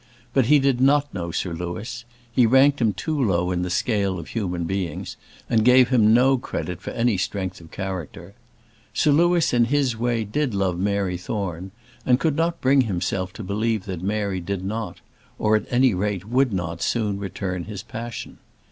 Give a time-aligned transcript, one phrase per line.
[0.33, 4.17] But he did not know Sir Louis; he ranked him too low in the scale
[4.17, 5.15] of human beings,
[5.47, 8.33] and gave him no credit for any strength of character.
[8.95, 11.69] Sir Louis in his way did love Mary Thorne;
[12.03, 15.01] and could not bring himself to believe that Mary did not,
[15.37, 18.39] or at any rate, would not soon return his passion.